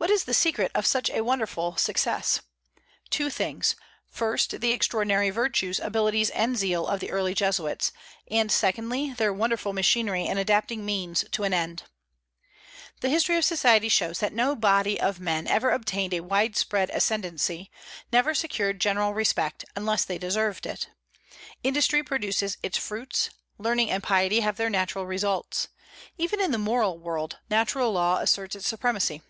[0.00, 2.40] What is the secret of such a wonderful success?
[3.10, 3.74] Two things:
[4.08, 7.90] first, the extraordinary virtues, abilities, and zeal of the early Jesuits;
[8.30, 11.82] and, secondly, their wonderful machinery in adapting means to an end.
[13.00, 16.90] The history of society shows that no body of men ever obtained a wide spread
[16.90, 17.68] ascendancy,
[18.12, 20.88] never secured general respect, unless they deserved it.
[21.64, 25.66] Industry produces its fruits; learning and piety have their natural results.
[26.16, 29.22] Even in the moral world natural law asserts its supremacy.